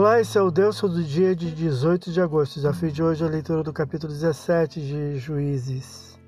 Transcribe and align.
Olá, 0.00 0.18
esse 0.18 0.38
é 0.38 0.40
o 0.40 0.50
Deus 0.50 0.80
do 0.80 1.04
dia 1.04 1.36
de 1.36 1.52
18 1.52 2.10
de 2.10 2.22
agosto. 2.22 2.52
O 2.52 2.54
desafio 2.54 2.90
de 2.90 3.02
hoje 3.02 3.22
é 3.22 3.26
a 3.26 3.30
leitura 3.30 3.62
do 3.62 3.70
capítulo 3.70 4.10
17 4.10 4.80
de 4.80 5.18
Juízes. 5.18 6.18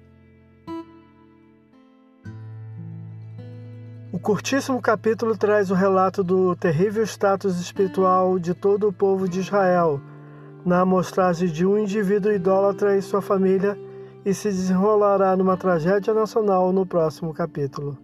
O 4.12 4.18
curtíssimo 4.18 4.78
capítulo 4.82 5.38
traz 5.38 5.70
o 5.70 5.74
relato 5.74 6.22
do 6.22 6.54
terrível 6.54 7.02
status 7.04 7.58
espiritual 7.58 8.38
de 8.38 8.52
todo 8.52 8.88
o 8.88 8.92
povo 8.92 9.26
de 9.26 9.40
Israel, 9.40 10.02
na 10.66 10.80
amostragem 10.80 11.48
de 11.48 11.64
um 11.64 11.78
indivíduo 11.78 12.30
idólatra 12.30 12.94
e 12.94 13.00
sua 13.00 13.22
família, 13.22 13.74
e 14.22 14.34
se 14.34 14.48
desenrolará 14.48 15.34
numa 15.34 15.56
tragédia 15.56 16.12
nacional 16.12 16.74
no 16.74 16.84
próximo 16.84 17.32
capítulo. 17.32 17.96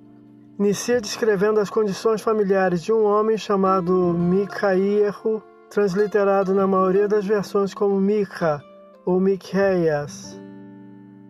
Inicia 0.58 0.98
descrevendo 0.98 1.60
as 1.60 1.68
condições 1.68 2.22
familiares 2.22 2.82
de 2.82 2.90
um 2.90 3.04
homem 3.04 3.36
chamado 3.36 3.92
Micaíro, 4.14 5.42
transliterado 5.70 6.54
na 6.54 6.66
maioria 6.66 7.06
das 7.06 7.26
versões 7.26 7.74
como 7.74 8.00
Mica 8.00 8.62
ou 9.04 9.20
Miqueias. 9.20 10.38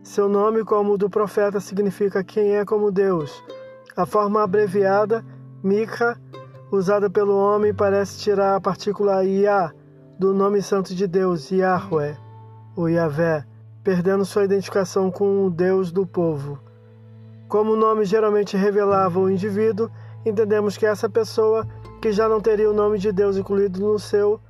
Seu 0.02 0.28
nome, 0.28 0.64
como 0.64 0.92
o 0.92 0.98
do 0.98 1.10
profeta, 1.10 1.60
significa 1.60 2.22
quem 2.22 2.56
é 2.56 2.64
como 2.64 2.92
Deus. 2.92 3.42
A 3.96 4.06
forma 4.06 4.42
abreviada, 4.42 5.24
Mica, 5.62 6.18
usada 6.70 7.10
pelo 7.10 7.36
homem, 7.36 7.74
parece 7.74 8.20
tirar 8.20 8.54
a 8.54 8.60
partícula 8.60 9.24
Iá 9.24 9.72
do 10.18 10.32
nome 10.32 10.62
santo 10.62 10.94
de 10.94 11.06
Deus, 11.06 11.50
Yahweh, 11.50 12.16
ou 12.76 12.88
Yahvé, 12.88 13.44
perdendo 13.82 14.24
sua 14.24 14.44
identificação 14.44 15.10
com 15.10 15.46
o 15.46 15.50
Deus 15.50 15.90
do 15.90 16.06
povo. 16.06 16.58
Como 17.48 17.72
o 17.72 17.76
nome 17.76 18.04
geralmente 18.04 18.56
revelava 18.56 19.18
o 19.18 19.30
indivíduo, 19.30 19.90
entendemos 20.24 20.76
que 20.76 20.86
essa 20.86 21.08
pessoa, 21.08 21.66
que 22.00 22.12
já 22.12 22.28
não 22.28 22.40
teria 22.40 22.70
o 22.70 22.74
nome 22.74 22.98
de 22.98 23.12
Deus 23.12 23.36
incluído 23.36 23.80
no 23.80 23.98
seu, 23.98 24.40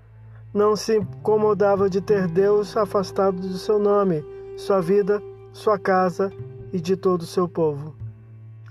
não 0.52 0.74
se 0.74 0.96
incomodava 0.96 1.88
de 1.88 2.00
ter 2.00 2.26
Deus 2.26 2.76
afastado 2.76 3.40
do 3.40 3.58
seu 3.58 3.78
nome, 3.78 4.24
sua 4.56 4.80
vida, 4.80 5.22
sua 5.52 5.78
casa 5.78 6.32
e 6.72 6.80
de 6.80 6.96
todo 6.96 7.22
o 7.22 7.26
seu 7.26 7.48
povo. 7.48 7.94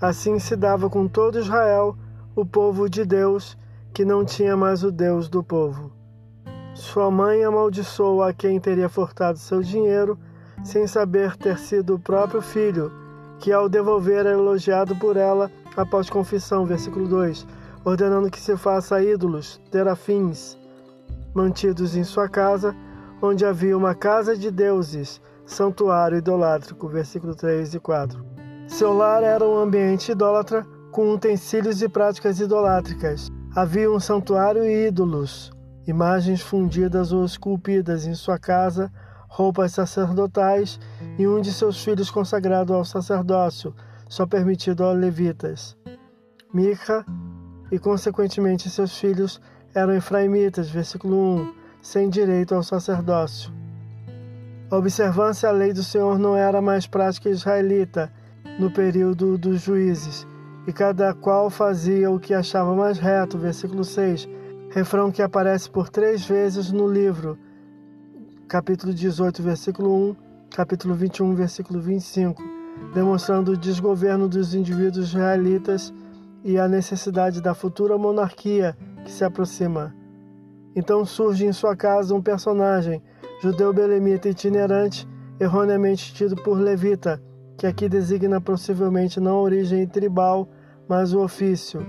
Assim 0.00 0.38
se 0.38 0.54
dava 0.54 0.88
com 0.88 1.08
todo 1.08 1.38
Israel, 1.38 1.96
o 2.34 2.44
povo 2.44 2.88
de 2.88 3.04
Deus, 3.04 3.56
que 3.92 4.04
não 4.04 4.24
tinha 4.24 4.56
mais 4.56 4.84
o 4.84 4.92
Deus 4.92 5.28
do 5.28 5.42
povo. 5.42 5.90
Sua 6.74 7.10
mãe 7.10 7.42
amaldiçoou 7.42 8.22
a 8.22 8.32
quem 8.32 8.60
teria 8.60 8.88
furtado 8.88 9.38
seu 9.38 9.60
dinheiro, 9.60 10.18
sem 10.62 10.86
saber 10.86 11.36
ter 11.36 11.58
sido 11.58 11.94
o 11.94 11.98
próprio 11.98 12.40
filho 12.40 12.92
que 13.38 13.52
ao 13.52 13.68
devolver 13.68 14.26
é 14.26 14.32
elogiado 14.32 14.94
por 14.96 15.16
ela 15.16 15.50
após 15.76 16.10
confissão, 16.10 16.64
versículo 16.64 17.06
2, 17.06 17.46
ordenando 17.84 18.30
que 18.30 18.40
se 18.40 18.56
faça 18.56 19.02
ídolos, 19.02 19.60
terafins, 19.70 20.58
mantidos 21.34 21.96
em 21.96 22.04
sua 22.04 22.28
casa, 22.28 22.74
onde 23.22 23.44
havia 23.44 23.76
uma 23.76 23.94
casa 23.94 24.36
de 24.36 24.50
deuses, 24.50 25.20
santuário 25.46 26.18
idolátrico, 26.18 26.88
versículo 26.88 27.34
3 27.34 27.74
e 27.74 27.80
4. 27.80 28.24
Seu 28.66 28.92
lar 28.92 29.22
era 29.22 29.44
um 29.44 29.56
ambiente 29.56 30.12
idólatra, 30.12 30.66
com 30.90 31.12
utensílios 31.12 31.80
e 31.80 31.88
práticas 31.88 32.40
idolátricas. 32.40 33.28
Havia 33.54 33.90
um 33.90 34.00
santuário 34.00 34.64
e 34.64 34.88
ídolos, 34.88 35.50
imagens 35.86 36.42
fundidas 36.42 37.12
ou 37.12 37.24
esculpidas 37.24 38.04
em 38.04 38.14
sua 38.14 38.38
casa, 38.38 38.92
roupas 39.28 39.72
sacerdotais 39.72 40.80
e 41.18 41.28
um 41.28 41.40
de 41.40 41.52
seus 41.52 41.84
filhos 41.84 42.10
consagrado 42.10 42.74
ao 42.74 42.84
sacerdócio, 42.84 43.74
só 44.08 44.26
permitido 44.26 44.82
aos 44.82 44.98
levitas. 44.98 45.76
Mica 46.52 47.04
e, 47.70 47.78
consequentemente, 47.78 48.70
seus 48.70 48.98
filhos 48.98 49.40
eram 49.74 49.92
efraimitas, 49.92 50.70
versículo 50.70 51.16
1, 51.40 51.54
sem 51.82 52.08
direito 52.08 52.54
ao 52.54 52.62
sacerdócio. 52.62 53.52
A 54.70 54.76
observância 54.76 55.48
à 55.48 55.52
lei 55.52 55.72
do 55.72 55.82
Senhor 55.82 56.18
não 56.18 56.36
era 56.36 56.60
mais 56.60 56.86
prática 56.86 57.28
israelita 57.28 58.10
no 58.58 58.70
período 58.70 59.38
dos 59.38 59.60
juízes, 59.60 60.26
e 60.66 60.72
cada 60.72 61.14
qual 61.14 61.48
fazia 61.48 62.10
o 62.10 62.18
que 62.18 62.34
achava 62.34 62.74
mais 62.74 62.98
reto, 62.98 63.38
versículo 63.38 63.84
6, 63.84 64.28
refrão 64.70 65.10
que 65.10 65.22
aparece 65.22 65.70
por 65.70 65.88
três 65.88 66.26
vezes 66.26 66.70
no 66.70 66.86
livro, 66.86 67.38
capítulo 68.48 68.94
18, 68.94 69.42
versículo 69.42 69.94
1, 69.94 70.16
capítulo 70.50 70.94
21, 70.94 71.34
versículo 71.34 71.82
25, 71.82 72.42
demonstrando 72.94 73.52
o 73.52 73.56
desgoverno 73.58 74.26
dos 74.26 74.54
indivíduos 74.54 75.08
israelitas 75.08 75.92
e 76.42 76.58
a 76.58 76.66
necessidade 76.66 77.42
da 77.42 77.52
futura 77.52 77.98
monarquia 77.98 78.74
que 79.04 79.12
se 79.12 79.22
aproxima. 79.22 79.94
Então 80.74 81.04
surge 81.04 81.44
em 81.44 81.52
sua 81.52 81.76
casa 81.76 82.14
um 82.14 82.22
personagem, 82.22 83.02
judeu 83.42 83.70
belemita 83.70 84.30
itinerante, 84.30 85.06
erroneamente 85.38 86.14
tido 86.14 86.34
por 86.34 86.58
levita, 86.58 87.22
que 87.58 87.66
aqui 87.66 87.86
designa 87.86 88.40
possivelmente 88.40 89.20
não 89.20 89.36
a 89.36 89.42
origem 89.42 89.86
tribal, 89.86 90.48
mas 90.88 91.12
o 91.12 91.20
ofício, 91.20 91.86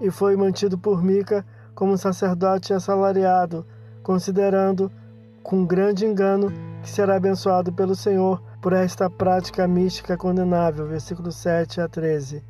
e 0.00 0.10
foi 0.10 0.34
mantido 0.34 0.76
por 0.76 1.00
Mica 1.00 1.46
como 1.76 1.96
sacerdote 1.96 2.74
assalariado, 2.74 3.64
considerando 4.02 4.90
com 5.42 5.64
grande 5.64 6.04
engano, 6.06 6.52
que 6.82 6.90
será 6.90 7.16
abençoado 7.16 7.72
pelo 7.72 7.94
Senhor 7.94 8.42
por 8.60 8.72
esta 8.72 9.10
prática 9.10 9.66
mística 9.66 10.16
condenável. 10.16 10.86
Versículo 10.86 11.30
7 11.32 11.80
a 11.80 11.88
13. 11.88 12.42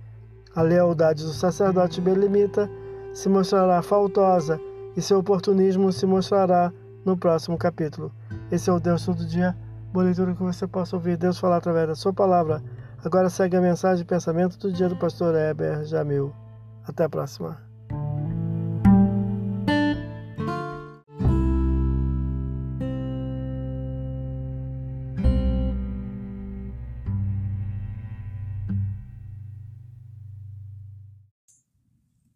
A 0.54 0.62
lealdade 0.62 1.22
do 1.25 1.32
sacerdote 1.32 2.00
belemita 2.00 2.69
se 3.14 3.28
mostrará 3.28 3.81
faltosa 3.82 4.60
e 4.97 5.00
seu 5.00 5.19
oportunismo 5.19 5.91
se 5.92 6.06
mostrará 6.06 6.72
no 7.04 7.16
próximo 7.16 7.56
capítulo. 7.56 8.12
Esse 8.50 8.69
é 8.69 8.72
o 8.72 8.81
Deus 8.81 9.04
todo 9.04 9.26
dia. 9.26 9.56
Boa 9.92 10.04
leitura 10.04 10.34
que 10.34 10.42
você 10.42 10.66
possa 10.66 10.97
ouvir 10.97 11.16
Deus 11.16 11.38
falar 11.38 11.56
através 11.56 11.88
da 11.88 11.94
sua 11.94 12.12
palavra. 12.12 12.62
Agora 13.04 13.28
segue 13.28 13.56
a 13.56 13.60
mensagem 13.60 14.02
e 14.02 14.06
pensamento 14.06 14.58
do 14.58 14.72
dia 14.72 14.88
do 14.88 14.97
pastor 14.97 15.34
Heber 15.34 15.84
Jamil. 15.84 16.32
Até 16.86 17.04
a 17.04 17.08
próxima. 17.08 17.72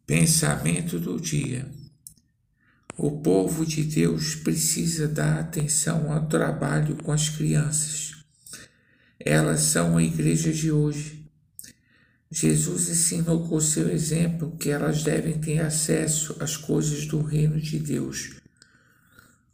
Pensamento 0.07 1.01
do 1.01 1.21
dia. 1.21 1.67
O 2.97 3.21
povo 3.23 3.67
de 3.67 3.83
Deus 3.83 4.37
precisa 4.37 5.09
dar 5.09 5.41
atenção 5.41 6.13
ao 6.13 6.29
trabalho 6.29 6.95
com 6.95 7.11
as 7.11 7.29
crianças. 7.29 8.15
Elas 9.19 9.63
são 9.63 9.97
a 9.97 10.03
igreja 10.05 10.53
de 10.53 10.71
hoje. 10.71 11.29
Jesus 12.31 12.89
ensinou 12.89 13.49
com 13.49 13.61
seu 13.61 13.91
exemplo 13.91 14.57
que 14.57 14.71
elas 14.71 15.03
devem 15.03 15.41
ter 15.41 15.59
acesso 15.59 16.37
às 16.39 16.57
coisas 16.57 17.05
do 17.07 17.21
reino 17.21 17.61
de 17.61 17.81
Deus. 17.81 18.37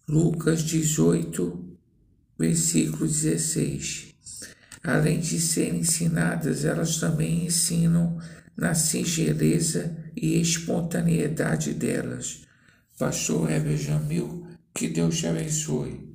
Lucas 0.07 0.63
18, 0.63 1.79
versículo 2.39 3.07
16. 3.07 4.09
Além 4.85 5.19
de 5.19 5.41
serem 5.41 5.81
ensinadas, 5.81 6.67
elas 6.67 6.99
também 6.99 7.47
ensinam 7.47 8.21
na 8.57 8.75
singeleza 8.75 9.97
e 10.17 10.41
espontaneidade 10.41 11.75
delas. 11.75 12.43
Pastor 12.99 13.51
Heber 13.51 13.77
Jamil, 13.77 14.47
que 14.75 14.89
Deus 14.89 15.19
te 15.19 15.27
abençoe. 15.27 16.12